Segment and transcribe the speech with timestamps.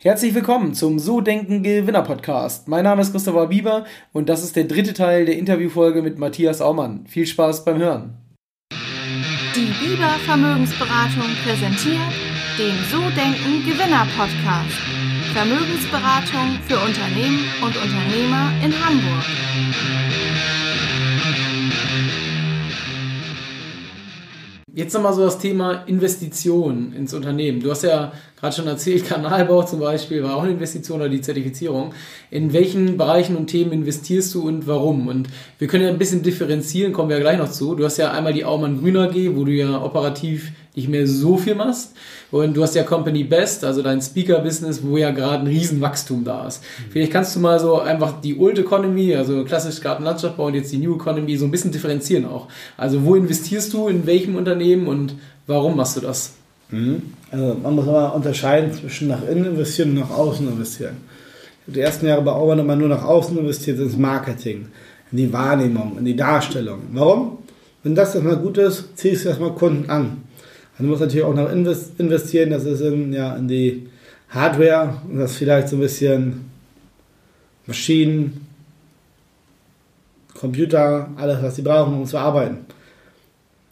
[0.00, 2.68] Herzlich willkommen zum So Denken Gewinner Podcast.
[2.68, 6.60] Mein Name ist Christopher Bieber und das ist der dritte Teil der Interviewfolge mit Matthias
[6.60, 7.04] Aumann.
[7.08, 8.16] Viel Spaß beim Hören.
[9.56, 12.12] Die Bieber Vermögensberatung präsentiert
[12.56, 14.78] den So Denken Gewinner Podcast.
[15.34, 19.24] Vermögensberatung für Unternehmen und Unternehmer in Hamburg.
[24.78, 27.58] Jetzt nochmal so das Thema Investition ins Unternehmen.
[27.58, 31.20] Du hast ja gerade schon erzählt, Kanalbau zum Beispiel war auch eine Investition oder die
[31.20, 31.92] Zertifizierung.
[32.30, 35.08] In welchen Bereichen und Themen investierst du und warum?
[35.08, 35.26] Und
[35.58, 37.74] wir können ja ein bisschen differenzieren, kommen wir ja gleich noch zu.
[37.74, 41.36] Du hast ja einmal die Aumann Grüner G, wo du ja operativ nicht mehr so
[41.36, 41.92] viel machst.
[42.30, 46.46] Und du hast ja Company Best, also dein Speaker-Business, wo ja gerade ein Riesenwachstum da
[46.46, 46.62] ist.
[46.62, 46.90] Mhm.
[46.90, 50.78] Vielleicht kannst du mal so einfach die Old Economy, also klassisch Gartenlandschaftsbau und jetzt die
[50.78, 52.48] New Economy so ein bisschen differenzieren auch.
[52.76, 55.14] Also wo investierst du, in welchem Unternehmen und
[55.46, 56.32] warum machst du das?
[56.70, 57.02] Mhm.
[57.30, 60.96] Also man muss aber unterscheiden zwischen nach innen investieren und nach außen investieren.
[61.60, 64.68] Ich habe die ersten Jahre bei Aumann immer nur nach außen investiert, ins Marketing,
[65.12, 66.80] in die Wahrnehmung, in die Darstellung.
[66.92, 67.38] Warum?
[67.82, 70.24] Wenn das erstmal gut ist, ziehst du erstmal Kunden an.
[70.78, 73.88] Du musst natürlich auch noch investieren, das ist in, ja, in die
[74.28, 76.50] Hardware und das vielleicht so ein bisschen
[77.66, 78.46] Maschinen,
[80.34, 82.58] Computer, alles, was sie brauchen, um zu arbeiten.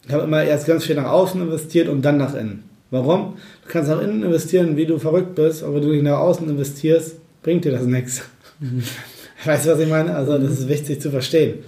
[0.06, 2.64] Ich habe immer erst ganz viel nach außen investiert und dann nach innen.
[2.90, 3.36] Warum?
[3.64, 6.48] Du kannst nach innen investieren, wie du verrückt bist, aber wenn du nicht nach außen
[6.48, 8.22] investierst, bringt dir das nichts.
[8.58, 8.82] Mhm.
[9.44, 10.14] Weißt du, was ich meine?
[10.14, 11.58] Also, das ist wichtig zu verstehen.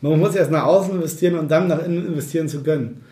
[0.00, 3.02] Man muss erst nach außen investieren und dann nach innen investieren zu können.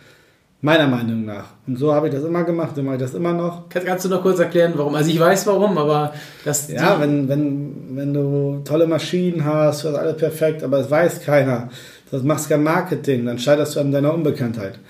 [0.67, 1.45] Meiner Meinung nach.
[1.69, 3.69] Und so habe ich das immer gemacht, so mache ich das immer noch.
[3.69, 4.97] Kannst du noch kurz erklären, warum?
[4.97, 6.13] Also ich weiß warum, aber
[6.45, 6.69] das.
[6.69, 11.21] Ja, wenn, wenn, wenn du tolle Maschinen hast, du hast alles perfekt, aber es weiß
[11.21, 11.69] keiner.
[12.11, 14.81] Du machst kein Marketing, dann scheiterst du an deiner Unbekanntheit.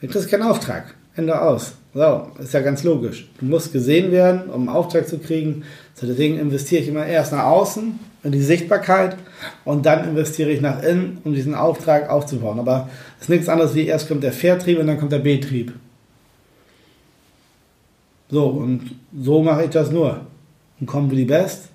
[0.00, 0.94] Dann kriegst du keinen Auftrag.
[1.16, 1.74] Ende aus.
[1.92, 3.28] So, ist ja ganz logisch.
[3.38, 5.64] Du musst gesehen werden, um einen Auftrag zu kriegen.
[5.96, 9.16] So, deswegen investiere ich immer erst nach außen in die Sichtbarkeit
[9.64, 12.58] und dann investiere ich nach innen, um diesen Auftrag aufzubauen.
[12.58, 15.72] Aber es ist nichts anderes wie erst kommt der Vertrieb und dann kommt der Betrieb.
[18.28, 20.20] So, und so mache ich das nur.
[20.78, 21.68] Und kommen wir die Best.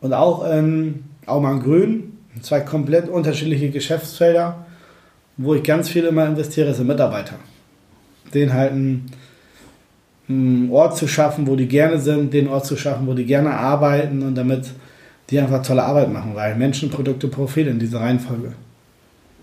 [0.00, 4.66] Und auch in Aumann Grün, zwei komplett unterschiedliche Geschäftsfelder,
[5.36, 7.36] wo ich ganz viel immer investiere, sind Mitarbeiter.
[8.32, 9.06] Den halt einen,
[10.28, 13.50] einen Ort zu schaffen, wo die gerne sind, den Ort zu schaffen, wo die gerne
[13.50, 14.66] arbeiten und damit
[15.30, 18.52] die einfach tolle Arbeit machen, weil Menschen, Produkte, Profit in dieser Reihenfolge.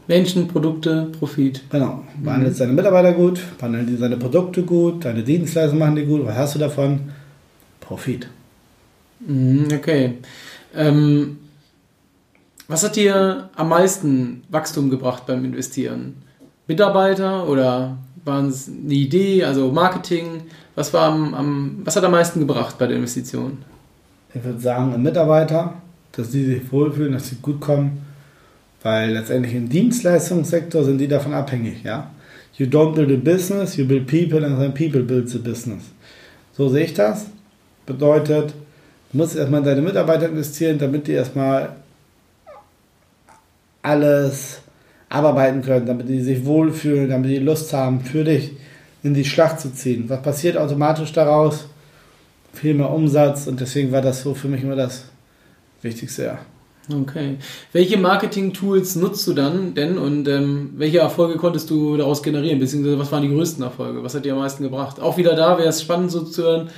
[0.07, 1.63] Menschen, Produkte, Profit.
[1.69, 2.03] Genau.
[2.21, 2.57] Behandelt mhm.
[2.57, 6.25] seine Mitarbeiter gut, behandelt die seine Produkte gut, deine Dienstleistungen machen die gut.
[6.25, 6.99] Was hast du davon?
[7.79, 8.27] Profit.
[9.25, 10.17] Mhm, okay.
[10.75, 11.37] Ähm,
[12.67, 16.15] was hat dir am meisten Wachstum gebracht beim Investieren?
[16.67, 20.43] Mitarbeiter oder waren es eine Idee, also Marketing?
[20.75, 23.57] Was, war am, am, was hat am meisten gebracht bei der Investition?
[24.33, 25.75] ich würde sagen, Mitarbeiter,
[26.13, 28.05] dass die sich wohlfühlen, dass sie gut kommen,
[28.81, 32.11] weil letztendlich im Dienstleistungssektor sind die davon abhängig, ja.
[32.57, 35.83] You don't build a business, you build people and then people build the business.
[36.53, 37.27] So sehe ich das.
[37.85, 38.53] Bedeutet,
[39.11, 41.75] du musst erstmal in deine Mitarbeiter investieren, damit die erstmal
[43.81, 44.61] alles
[45.11, 48.51] abarbeiten können, damit die sich wohlfühlen, damit die Lust haben, für dich
[49.03, 50.05] in die Schlacht zu ziehen.
[50.07, 51.65] Was passiert automatisch daraus?
[52.53, 55.05] viel mehr Umsatz und deswegen war das so für mich immer das
[55.81, 56.39] Wichtigste, ja.
[56.93, 57.37] Okay.
[57.73, 62.59] Welche Marketing-Tools nutzt du dann denn und ähm, welche Erfolge konntest du daraus generieren?
[62.59, 64.03] Beziehungsweise was waren die größten Erfolge?
[64.03, 64.99] Was hat dir am meisten gebracht?
[64.99, 66.69] Auch wieder da wäre es spannend so zu hören,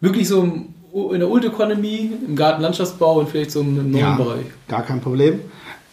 [0.00, 4.46] wirklich so in der Old Economy, im Gartenlandschaftsbau und vielleicht so im neuen ja, Bereich.
[4.68, 5.40] Gar kein Problem.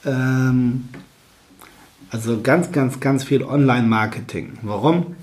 [0.06, 0.86] Ähm,
[2.10, 4.60] also ganz, ganz, ganz viel Online-Marketing.
[4.62, 5.16] Warum?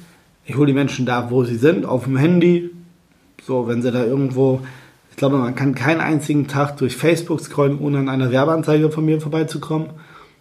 [0.45, 2.71] Ich hole die Menschen da, wo sie sind, auf dem Handy,
[3.45, 4.61] so, wenn sie da irgendwo,
[5.11, 9.05] ich glaube, man kann keinen einzigen Tag durch Facebook scrollen, ohne an einer Werbeanzeige von
[9.05, 9.89] mir vorbeizukommen.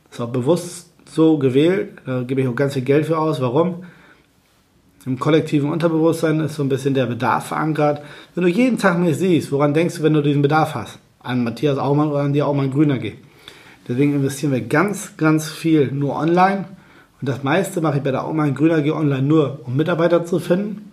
[0.06, 1.94] Das ist auch bewusst so gewählt.
[2.06, 3.41] Da gebe ich auch ganz viel Geld für aus.
[3.41, 3.84] Warum?
[5.06, 8.01] Im kollektiven Unterbewusstsein ist so ein bisschen der Bedarf verankert.
[8.35, 11.00] Wenn du jeden Tag mich siehst, woran denkst du, wenn du diesen Bedarf hast?
[11.21, 13.18] An Matthias Aumann oder an die Aumann Grüner geht.
[13.88, 16.66] Deswegen investieren wir ganz, ganz viel nur online.
[17.19, 20.39] Und das meiste mache ich bei der Aumann Grüner G online nur, um Mitarbeiter zu
[20.39, 20.92] finden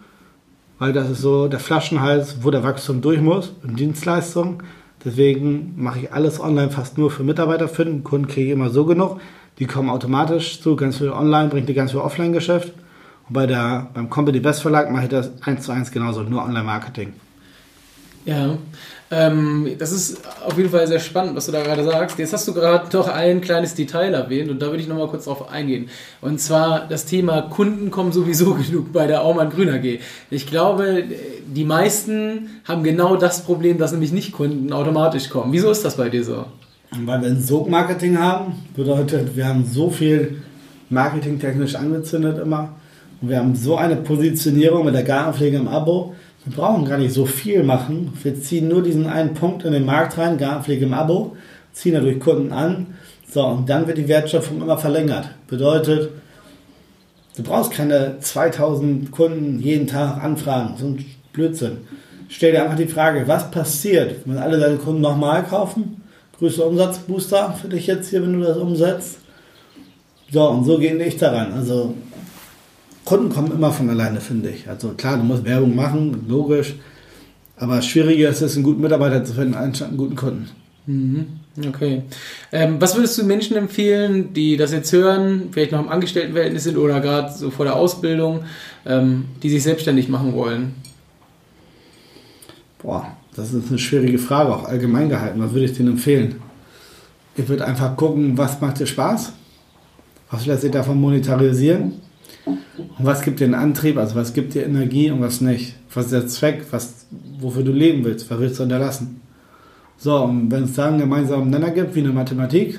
[0.78, 4.62] weil das ist so der Flaschenhals, wo der Wachstum durch muss, in Dienstleistungen.
[5.04, 8.04] Deswegen mache ich alles online fast nur für Mitarbeiter finden.
[8.04, 9.20] Kunden kriege ich immer so genug.
[9.58, 12.72] Die kommen automatisch zu, ganz viel online, bringt die ganz viel Offline-Geschäft.
[13.28, 16.44] Und bei der, beim Company Best Verlag mache ich das eins zu eins genauso, nur
[16.44, 17.12] Online-Marketing.
[18.24, 18.58] Ja,
[19.10, 22.18] ähm, das ist auf jeden Fall sehr spannend, was du da gerade sagst.
[22.18, 25.24] Jetzt hast du gerade noch ein kleines Detail erwähnt und da würde ich nochmal kurz
[25.24, 25.88] drauf eingehen.
[26.20, 30.00] Und zwar das Thema Kunden kommen sowieso genug bei der Aumann Grüner G.
[30.30, 31.04] Ich glaube,
[31.46, 35.52] die meisten haben genau das Problem, dass nämlich nicht Kunden automatisch kommen.
[35.52, 36.44] Wieso ist das bei dir so?
[36.90, 40.42] Weil wir ein Sog-Marketing haben, bedeutet, wir haben so viel
[40.90, 42.74] marketingtechnisch angezündet immer.
[43.20, 46.14] Und wir haben so eine Positionierung mit der Gartenpflege im Abo,
[46.44, 48.12] wir brauchen gar nicht so viel machen.
[48.22, 51.36] Wir ziehen nur diesen einen Punkt in den Markt rein, Gartenpflege im Abo,
[51.72, 52.86] ziehen dadurch Kunden an.
[53.28, 55.28] So, und dann wird die Wertschöpfung immer verlängert.
[55.48, 56.10] Bedeutet,
[57.36, 60.74] du brauchst keine 2000 Kunden jeden Tag anfragen.
[60.78, 61.78] So ein Blödsinn.
[62.28, 66.02] Stell dir einfach die Frage, was passiert, wenn alle deine Kunden nochmal kaufen?
[66.38, 69.18] Größter Umsatzbooster für dich jetzt hier, wenn du das umsetzt.
[70.30, 71.52] So, und so gehe ich daran.
[71.52, 71.94] Also
[73.08, 74.68] Kunden kommen immer von alleine, finde ich.
[74.68, 76.74] Also klar, du musst Werbung machen, logisch.
[77.56, 80.50] Aber schwieriger ist es, einen guten Mitarbeiter zu finden, anstatt einen guten Kunden.
[80.84, 81.26] Mhm.
[81.68, 82.02] Okay.
[82.52, 86.76] Ähm, was würdest du Menschen empfehlen, die das jetzt hören, vielleicht noch im Angestelltenverhältnis sind
[86.76, 88.40] oder gerade so vor der Ausbildung,
[88.84, 90.74] ähm, die sich selbstständig machen wollen?
[92.82, 95.40] Boah, das ist eine schwierige Frage, auch allgemein gehalten.
[95.40, 96.36] Was würde ich denen empfehlen?
[97.36, 99.32] Ich würde einfach gucken, was macht dir Spaß?
[100.30, 102.07] Was lässt sich davon monetarisieren?
[102.48, 105.76] Und was gibt dir einen Antrieb, also was gibt dir Energie und was nicht?
[105.92, 107.06] Was ist der Zweck, was,
[107.38, 109.20] wofür du leben willst, was willst du hinterlassen?
[109.96, 112.78] So, und wenn es da einen gemeinsamen Nenner gibt, wie eine Mathematik,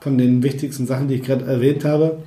[0.00, 2.18] von den wichtigsten Sachen, die ich gerade erwähnt habe,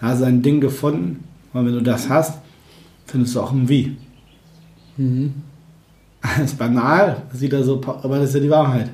[0.00, 2.40] da hast du ein Ding gefunden, und wenn du das hast,
[3.06, 3.96] findest du auch ein Wie.
[4.96, 5.34] Mhm.
[6.22, 8.90] Das ist banal, das sieht er so, aber das ist ja die Wahrheit.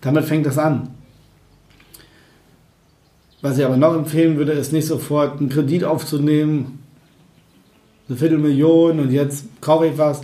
[0.00, 0.88] Damit fängt das an.
[3.42, 6.80] Was ich aber noch empfehlen würde, ist nicht sofort einen Kredit aufzunehmen,
[8.08, 10.20] eine Viertelmillion und jetzt kaufe ich was.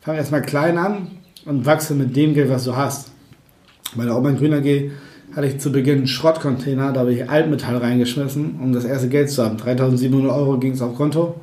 [0.00, 1.08] Fang erstmal klein an
[1.44, 3.10] und wachse mit dem Geld, was du hast.
[3.96, 4.92] Bei der Oma Grüner G
[5.34, 9.30] hatte ich zu Beginn einen Schrottcontainer, da habe ich Altmetall reingeschmissen, um das erste Geld
[9.30, 9.56] zu haben.
[9.56, 11.40] 3700 Euro ging es auf Konto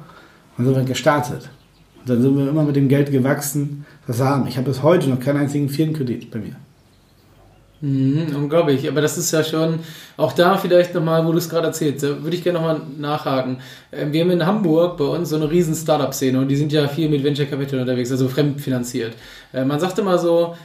[0.58, 1.50] und sind wir gestartet.
[2.00, 4.48] Und dann sind wir immer mit dem Geld gewachsen, was wir haben.
[4.48, 6.56] Ich habe bis heute noch keinen einzigen Firmenkredit bei mir.
[7.84, 9.80] Mhm, unglaublich, aber das ist ja schon,
[10.16, 13.58] auch da vielleicht nochmal, wo du es gerade erzählst, da würde ich gerne nochmal nachhaken.
[13.92, 16.88] Ähm, wir haben in Hamburg bei uns so eine riesen Startup-Szene und die sind ja
[16.88, 19.16] viel mit Venture Capital unterwegs, also fremdfinanziert.
[19.52, 20.56] Äh, man sagt immer so,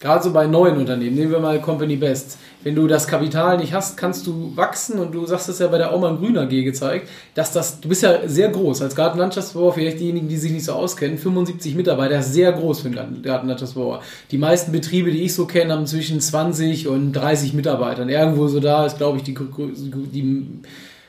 [0.00, 2.38] Gerade so bei neuen Unternehmen, nehmen wir mal Company Best.
[2.62, 5.76] Wenn du das Kapital nicht hast, kannst du wachsen und du sagst es ja bei
[5.76, 10.00] der Aumann Grün AG gezeigt, dass das, du bist ja sehr groß als Gartenlandschaftsbauer, vielleicht
[10.00, 14.00] diejenigen, die sich nicht so auskennen, 75 Mitarbeiter, sehr groß für einen Gartenlandschaftsbauer.
[14.30, 18.08] Die meisten Betriebe, die ich so kenne, haben zwischen 20 und 30 Mitarbeitern.
[18.08, 20.46] Irgendwo so da ist, glaube ich, die, die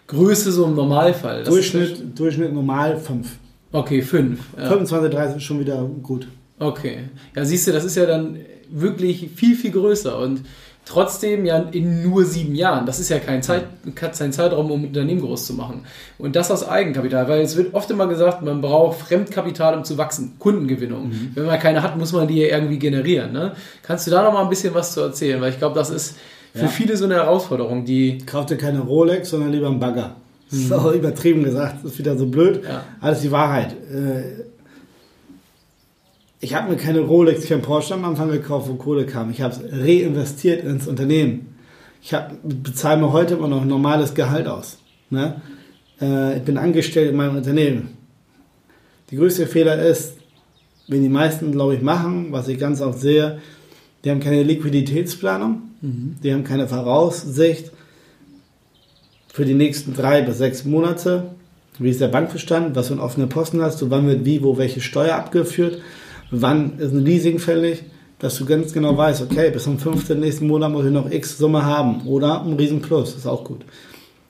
[0.08, 1.40] Größe so im Normalfall.
[1.40, 3.26] Das Durchschnitt, Durchschnitt normal 5.
[3.72, 4.40] Okay, 5.
[4.58, 4.68] Ja.
[4.68, 6.28] 25, 30 ist schon wieder gut.
[6.60, 7.06] Okay.
[7.34, 8.38] Ja, siehst du, das ist ja dann
[8.72, 10.42] wirklich viel, viel größer und
[10.86, 12.86] trotzdem ja in nur sieben Jahren.
[12.86, 13.66] Das ist ja kein, Zeit,
[13.96, 15.86] kein Zeitraum, um ein Unternehmen groß zu machen.
[16.18, 19.98] Und das aus Eigenkapital, weil es wird oft immer gesagt, man braucht Fremdkapital, um zu
[19.98, 20.34] wachsen.
[20.40, 21.10] Kundengewinnung.
[21.10, 21.32] Mhm.
[21.36, 23.32] Wenn man keine hat, muss man die ja irgendwie generieren.
[23.32, 23.54] Ne?
[23.84, 25.40] Kannst du da noch mal ein bisschen was zu erzählen?
[25.40, 26.18] Weil ich glaube, das ist
[26.54, 26.68] für ja.
[26.68, 28.18] viele so eine Herausforderung, die...
[28.26, 30.16] Kauf dir keine Rolex, sondern lieber einen Bagger.
[30.50, 32.66] Das ist auch übertrieben gesagt, das ist wieder so blöd.
[32.66, 32.84] Ja.
[33.00, 33.74] Alles die Wahrheit.
[33.90, 34.44] Äh,
[36.42, 39.30] ich habe mir keine Rolex, kein Porsche am Anfang gekauft, wo Kohle kam.
[39.30, 41.56] Ich habe es reinvestiert ins Unternehmen.
[42.02, 44.80] Ich bezahle mir heute immer noch ein normales Gehalt aus.
[45.12, 45.40] Ne?
[46.02, 47.96] Äh, ich bin angestellt in meinem Unternehmen.
[49.12, 50.14] Die größte Fehler ist,
[50.88, 53.40] wenn die meisten, glaube ich, machen, was ich ganz oft sehe,
[54.04, 56.16] die haben keine Liquiditätsplanung, mhm.
[56.24, 57.72] die haben keine Voraussicht
[59.32, 61.36] für die nächsten drei bis sechs Monate.
[61.78, 62.76] Wie ist der Bankbestand?
[62.76, 63.92] Was für einen offenen Posten hast du?
[63.92, 65.82] Wann wird wie, wo welche Steuer abgeführt?
[66.32, 67.84] Wann ist ein Leasing fällig,
[68.20, 70.20] dass du ganz genau weißt, okay, bis zum 15.
[70.20, 73.62] nächsten Monat muss ich noch X Summe haben oder ein Riesenplus, ist auch gut.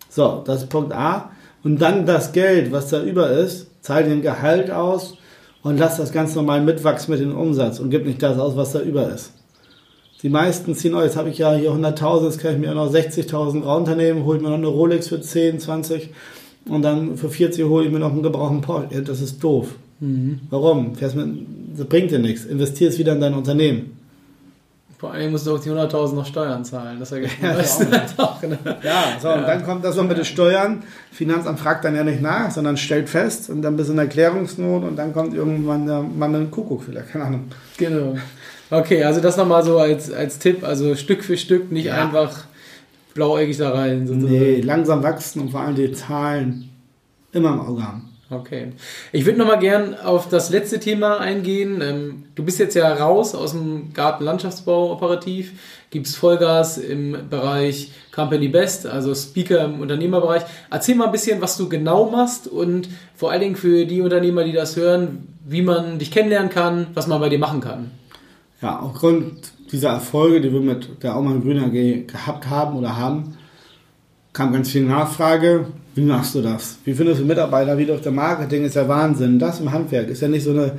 [0.10, 1.31] So, das ist Punkt A.
[1.63, 5.17] Und dann das Geld, was da über ist, zahl den Gehalt aus
[5.62, 8.72] und lass das ganz normal mitwachsen mit dem Umsatz und gib nicht das aus, was
[8.72, 9.34] da über ist.
[10.24, 12.75] Die meisten ziehen, oh, jetzt habe ich ja hier 100.000, jetzt kann ich mir auch
[12.75, 16.10] noch 60.000 Raunternehmen, hole ich mir noch eine Rolex für 10, 20
[16.70, 19.01] und dann für 40 hole ich mir noch einen gebrauchten Porsche.
[19.01, 19.75] Das ist doof.
[20.00, 20.41] Mhm.
[20.50, 20.96] Warum?
[20.96, 21.27] Fährst mit,
[21.77, 22.45] das bringt dir nichts.
[22.45, 23.97] Investier es wieder in dein Unternehmen.
[25.01, 26.99] Vor allem musst du auch die 100.000 noch Steuern zahlen.
[26.99, 27.79] Das ergibt ja, das
[28.17, 28.59] auch, ne?
[28.83, 29.33] ja, so, ja.
[29.33, 30.83] und dann kommt das noch mit den Steuern.
[31.11, 34.83] Finanzamt fragt dann ja nicht nach, sondern stellt fest und dann bist du in Erklärungsnot
[34.83, 37.45] und dann kommt irgendwann der Mann mit dem Kuckuck vielleicht, keine Ahnung.
[37.77, 38.15] Genau.
[38.69, 41.95] Okay, also das nochmal so als, als Tipp, also Stück für Stück, nicht ja.
[41.95, 42.45] einfach
[43.15, 44.05] blauäugig da rein.
[44.05, 44.31] Sozusagen.
[44.31, 46.69] Nee, langsam wachsen und vor allem die Zahlen
[47.31, 48.10] immer im Auge haben.
[48.31, 48.71] Okay.
[49.11, 51.81] Ich würde nochmal gern auf das letzte Thema eingehen.
[51.81, 55.51] Ähm, du bist jetzt ja raus aus dem Gartenlandschaftsbau operativ,
[55.89, 60.43] gibst Vollgas im Bereich Company Best, also Speaker im Unternehmerbereich.
[60.69, 64.45] Erzähl mal ein bisschen, was du genau machst und vor allen Dingen für die Unternehmer,
[64.45, 67.91] die das hören, wie man dich kennenlernen kann, was man bei dir machen kann.
[68.61, 73.35] Ja, aufgrund dieser Erfolge, die wir mit der Aumann Grüner gehabt haben oder haben,
[74.31, 75.65] kam ganz viel Nachfrage.
[75.93, 76.77] Wie machst du das?
[76.86, 77.77] Wie findest du Mitarbeiter?
[77.77, 79.39] Wie durch der Marketing ist ja Wahnsinn.
[79.39, 80.74] Das im Handwerk ist ja nicht so eine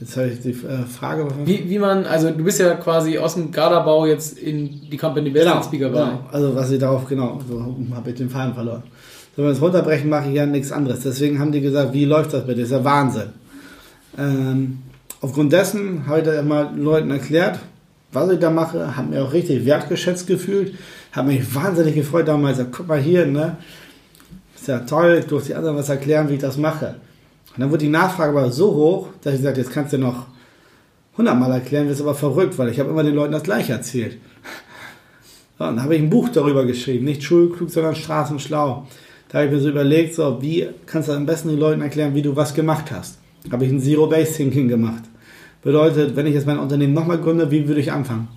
[0.00, 1.26] jetzt habe ich die äh, Frage.
[1.44, 5.30] Wie, wie man, also du bist ja quasi aus dem Garderbau jetzt in die Company
[5.30, 6.20] Best genau, Speaker genau.
[6.32, 8.82] Also was ich darauf, genau, so habe ich den Faden verloren.
[9.36, 11.00] So, wenn wir es runterbrechen, mache ich ja nichts anderes.
[11.00, 12.60] Deswegen haben die gesagt, wie läuft das bitte?
[12.60, 13.30] Das ist ja Wahnsinn.
[14.18, 14.78] Ähm,
[15.20, 17.60] aufgrund dessen habe ich da immer Leuten erklärt,
[18.12, 20.74] was ich da mache, habe mir auch richtig wertgeschätzt gefühlt,
[21.12, 22.58] habe mich wahnsinnig gefreut damals.
[22.72, 23.56] Guck mal hier, ne?
[24.60, 26.96] ist ja toll, ich durfte die anderen was erklären, wie ich das mache.
[27.54, 30.26] Und dann wurde die Nachfrage aber so hoch, dass ich sagte, jetzt kannst du noch
[31.16, 34.18] hundertmal erklären, wirst aber verrückt, weil ich habe immer den Leuten das gleiche erzählt.
[35.58, 38.86] So, dann habe ich ein Buch darüber geschrieben, nicht schulklug, sondern straßenschlau.
[39.28, 42.14] Da habe ich mir so überlegt, so, wie kannst du am besten den Leuten erklären,
[42.14, 43.18] wie du was gemacht hast.
[43.52, 45.02] Habe ich ein Zero-Base-Thinking gemacht.
[45.62, 48.28] Bedeutet, wenn ich jetzt mein Unternehmen nochmal gründe, wie würde ich anfangen?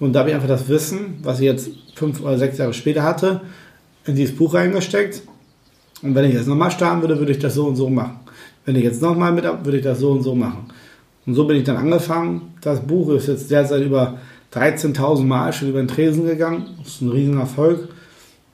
[0.00, 3.02] Und da habe ich einfach das Wissen, was ich jetzt fünf oder sechs Jahre später
[3.02, 3.42] hatte,
[4.04, 5.22] in dieses Buch reingesteckt
[6.02, 8.20] und wenn ich jetzt nochmal starten würde, würde ich das so und so machen.
[8.66, 10.66] Wenn ich jetzt nochmal mit ab, würde ich das so und so machen.
[11.24, 12.54] Und so bin ich dann angefangen.
[12.60, 14.18] Das Buch ist jetzt derzeit über
[14.52, 16.76] 13.000 Mal schon über den Tresen gegangen.
[16.78, 17.88] Das ist ein riesen Erfolg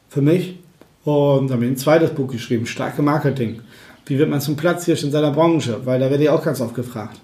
[0.09, 0.59] für mich.
[1.05, 3.63] Und dann habe ich ein zweites Buch geschrieben, Starke Marketing.
[4.07, 5.81] Wie wird man zum Platz hier in seiner Branche?
[5.85, 7.19] Weil da werde ich auch ganz oft gefragt.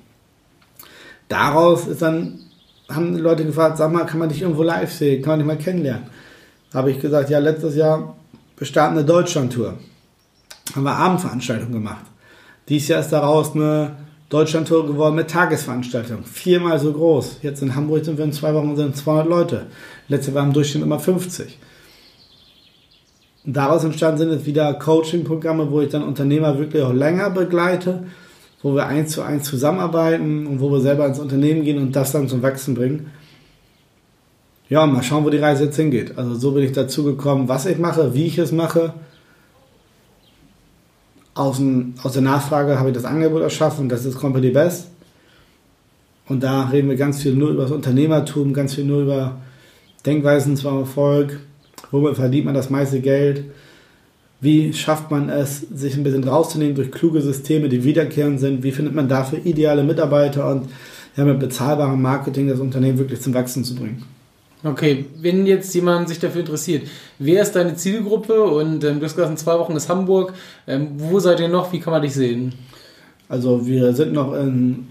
[1.29, 2.41] Daraus ist dann,
[2.89, 5.23] haben Leute gefragt, sag mal, kann man dich irgendwo live sehen?
[5.23, 6.05] Kann man dich mal kennenlernen?
[6.73, 8.17] Da habe ich gesagt, ja, letztes Jahr,
[8.57, 9.79] wir starten eine Deutschland-Tour
[10.75, 12.05] haben wir Abendveranstaltungen gemacht.
[12.69, 13.93] Dieses Jahr ist daraus eine
[14.29, 16.25] Deutschlandtour geworden mit Tagesveranstaltungen.
[16.25, 17.39] Viermal so groß.
[17.43, 19.67] Jetzt in Hamburg sind wir in zwei Wochen sind 200 Leute.
[20.09, 21.59] Letzte war im Durchschnitt immer 50.
[23.47, 28.05] Und daraus entstanden sind jetzt wieder Coaching-Programme, wo ich dann Unternehmer wirklich auch länger begleite,
[28.63, 32.13] wo wir eins zu eins zusammenarbeiten und wo wir selber ins Unternehmen gehen und das
[32.13, 33.11] dann zum Wachsen bringen.
[34.69, 36.19] Ja, mal schauen, wo die Reise jetzt hingeht.
[36.19, 38.93] Also so bin ich dazu gekommen, was ich mache, wie ich es mache
[41.39, 44.89] aus, dem, aus der Nachfrage habe ich das Angebot erschaffen, das ist Company Best.
[46.27, 49.37] Und da reden wir ganz viel nur über das Unternehmertum, ganz viel nur über
[50.05, 51.41] Denkweisen zum Erfolg,
[51.91, 53.45] womit verdient man das meiste Geld,
[54.41, 58.73] wie schafft man es, sich ein bisschen rauszunehmen durch kluge Systeme, die wiederkehrend sind, wie
[58.73, 60.69] findet man dafür ideale Mitarbeiter und
[61.17, 64.05] ja, mit bezahlbarem Marketing das Unternehmen wirklich zum Wachsen zu bringen.
[64.65, 66.89] Okay, wenn jetzt jemand sich dafür interessiert,
[67.19, 68.43] wer ist deine Zielgruppe?
[68.43, 70.33] Und ähm, du hast gesagt, in zwei Wochen ist Hamburg.
[70.67, 71.73] Ähm, wo seid ihr noch?
[71.73, 72.55] Wie kann man dich sehen?
[73.29, 74.89] Also wir sind noch in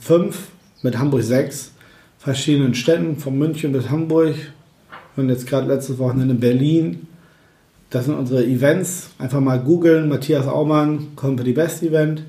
[0.00, 0.48] fünf,
[0.82, 1.72] mit Hamburg sechs
[2.18, 4.34] verschiedenen Städten, von München bis Hamburg.
[5.16, 7.06] Und jetzt gerade letztes Wochenende in Berlin.
[7.88, 9.10] Das sind unsere Events.
[9.18, 12.22] Einfach mal googeln, Matthias Aumann, Company Best Event.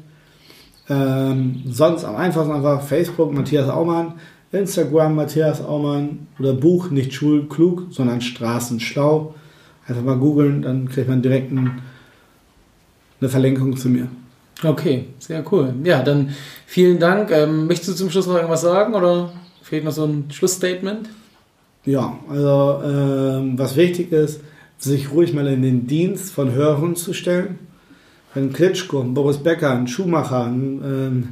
[0.89, 4.13] Ähm, sonst am einfachsten einfach Facebook, Matthias Aumann.
[4.51, 9.33] Instagram Matthias Aumann oder Buch nicht schulklug, sondern straßenschlau.
[9.87, 11.81] Einfach mal googeln, dann kriegt man direkt ein,
[13.19, 14.07] eine Verlinkung zu mir.
[14.63, 15.73] Okay, sehr cool.
[15.83, 16.29] Ja, dann
[16.67, 17.31] vielen Dank.
[17.31, 19.31] Ähm, möchtest du zum Schluss noch irgendwas sagen oder
[19.63, 21.09] fehlt noch so ein Schlussstatement?
[21.85, 24.41] Ja, also ähm, was wichtig ist,
[24.77, 27.59] sich ruhig mal in den Dienst von Hörern zu stellen.
[28.33, 31.29] Wenn Klitschko, Boris Becker, ein ein, ähm,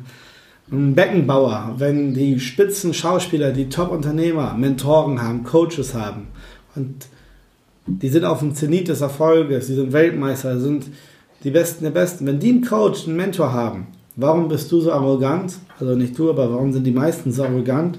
[0.71, 6.27] ein Beckenbauer, wenn die spitzen Schauspieler, die Top-Unternehmer, Mentoren haben, Coaches haben
[6.75, 7.07] und
[7.87, 10.85] die sind auf dem Zenit des Erfolges, die sind Weltmeister, sind
[11.43, 12.25] die Besten der Besten.
[12.27, 15.55] Wenn die einen Coach, einen Mentor haben, warum bist du so arrogant?
[15.79, 17.97] Also nicht du, aber warum sind die meisten so arrogant,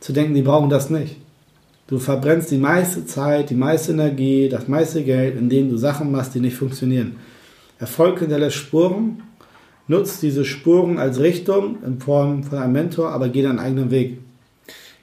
[0.00, 1.16] zu denken, die brauchen das nicht?
[1.86, 6.34] Du verbrennst die meiste Zeit, die meiste Energie, das meiste Geld, indem du Sachen machst,
[6.34, 7.16] die nicht funktionieren.
[7.78, 9.22] Erfolg hinterlässt Spuren
[9.90, 14.18] nutzt diese Spuren als Richtung in Form von einem Mentor, aber geht einen eigenen Weg.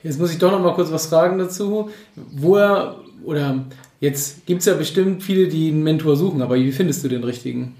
[0.01, 1.89] Jetzt muss ich doch noch mal kurz was fragen dazu.
[2.15, 3.65] Woher, oder
[3.99, 7.25] jetzt gibt es ja bestimmt viele, die einen Mentor suchen, aber wie findest du den
[7.25, 7.75] richtigen?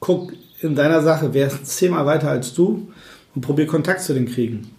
[0.00, 2.88] Guck in deiner Sache, wer ist zehnmal weiter als du
[3.34, 4.70] und probiere Kontakt zu denen kriegen.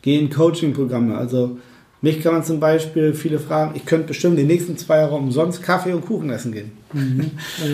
[0.00, 1.18] Gehe in Coaching-Programme.
[1.18, 1.58] Also
[2.02, 5.62] mich kann man zum Beispiel viele fragen, ich könnte bestimmt die nächsten zwei Jahre umsonst
[5.62, 6.72] Kaffee und Kuchen essen gehen.
[6.92, 7.30] Mhm.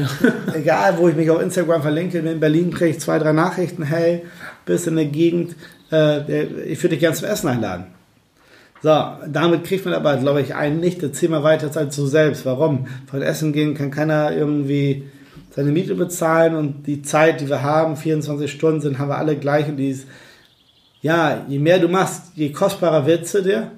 [0.54, 4.22] Egal, wo ich mich auf Instagram verlinke, in Berlin kriege ich zwei, drei Nachrichten, hey,
[4.66, 5.56] bist in der Gegend,
[5.90, 7.86] äh, ich würde dich gerne zum Essen einladen.
[8.82, 8.94] So,
[9.26, 11.02] damit kriegt man aber, glaube ich, einen nicht.
[11.02, 12.46] Erzähl mal weiter als du selbst.
[12.46, 12.86] Warum?
[13.10, 15.04] Von Essen gehen kann keiner irgendwie
[15.50, 19.36] seine Miete bezahlen und die Zeit, die wir haben, 24 Stunden sind, haben wir alle
[19.36, 20.06] gleich und die ist,
[21.00, 23.72] ja, je mehr du machst, je kostbarer wird sie dir.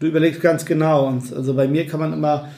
[0.00, 1.06] Du überlegst ganz genau.
[1.06, 2.48] Und also bei mir kann man immer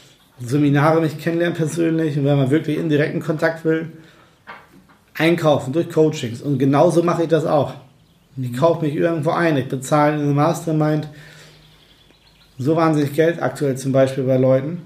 [0.42, 3.92] Seminare mich kennenlernen persönlich und wenn man wirklich indirekten Kontakt will,
[5.14, 6.40] einkaufen durch Coachings.
[6.40, 7.74] Und genauso mache ich das auch.
[8.36, 11.08] Ich kaufe mich irgendwo ein, ich bezahle eine Mastermind
[12.58, 14.82] so wahnsinnig Geld aktuell zum Beispiel bei Leuten.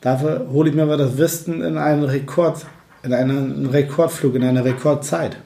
[0.00, 2.66] Dafür hole ich mir aber das Wissen in einen Rekord,
[3.02, 5.36] in einen Rekordflug, in einer Rekordzeit.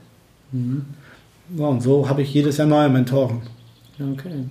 [0.53, 0.87] Mhm.
[1.57, 3.43] So, und so habe ich jedes Jahr neue Mentoren.
[4.01, 4.49] Okay.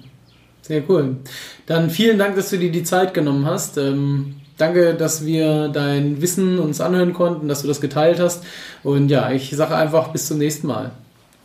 [0.64, 1.18] Sehr cool.
[1.66, 3.78] Dann vielen Dank, dass du dir die Zeit genommen hast.
[3.78, 8.44] Ähm, danke, dass wir dein Wissen uns anhören konnten, dass du das geteilt hast.
[8.82, 10.92] Und ja, ich sage einfach bis zum nächsten Mal.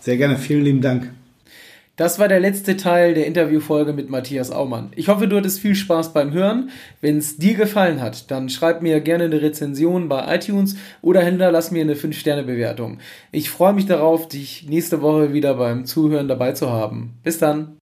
[0.01, 0.39] Sehr gerne.
[0.39, 1.11] Vielen lieben Dank.
[1.97, 4.93] Das war der letzte Teil der Interviewfolge mit Matthias Aumann.
[4.95, 6.71] Ich hoffe, du hattest viel Spaß beim Hören.
[7.01, 11.73] Wenn es dir gefallen hat, dann schreib mir gerne eine Rezension bei iTunes oder hinterlass
[11.73, 12.99] mir eine 5-Sterne-Bewertung.
[13.33, 17.15] Ich freue mich darauf, dich nächste Woche wieder beim Zuhören dabei zu haben.
[17.25, 17.78] Bis dann.